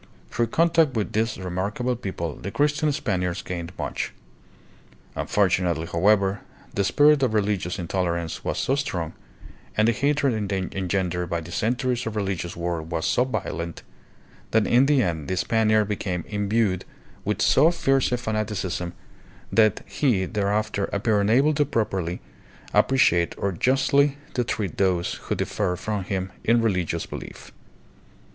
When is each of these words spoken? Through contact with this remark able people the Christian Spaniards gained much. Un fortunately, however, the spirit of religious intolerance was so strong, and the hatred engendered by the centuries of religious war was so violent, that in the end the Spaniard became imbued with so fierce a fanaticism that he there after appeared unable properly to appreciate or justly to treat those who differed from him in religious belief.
Through 0.31 0.47
contact 0.47 0.95
with 0.95 1.11
this 1.13 1.37
remark 1.37 1.79
able 1.79 1.95
people 1.95 2.33
the 2.35 2.49
Christian 2.49 2.91
Spaniards 2.91 3.43
gained 3.43 3.71
much. 3.77 4.11
Un 5.15 5.27
fortunately, 5.27 5.85
however, 5.85 6.41
the 6.73 6.83
spirit 6.83 7.21
of 7.21 7.35
religious 7.35 7.77
intolerance 7.77 8.43
was 8.43 8.57
so 8.57 8.73
strong, 8.73 9.13
and 9.77 9.87
the 9.87 9.91
hatred 9.91 10.33
engendered 10.51 11.29
by 11.29 11.39
the 11.39 11.51
centuries 11.51 12.07
of 12.07 12.15
religious 12.15 12.55
war 12.55 12.81
was 12.81 13.05
so 13.05 13.23
violent, 13.25 13.83
that 14.49 14.65
in 14.65 14.87
the 14.87 15.03
end 15.03 15.27
the 15.27 15.37
Spaniard 15.37 15.85
became 15.89 16.25
imbued 16.27 16.83
with 17.23 17.39
so 17.39 17.69
fierce 17.69 18.11
a 18.11 18.17
fanaticism 18.17 18.93
that 19.51 19.83
he 19.85 20.25
there 20.25 20.51
after 20.51 20.85
appeared 20.85 21.21
unable 21.29 21.53
properly 21.63 22.21
to 22.71 22.79
appreciate 22.79 23.35
or 23.37 23.51
justly 23.51 24.17
to 24.33 24.43
treat 24.43 24.79
those 24.79 25.13
who 25.25 25.35
differed 25.35 25.77
from 25.77 26.03
him 26.05 26.31
in 26.43 26.59
religious 26.59 27.05
belief. 27.05 27.51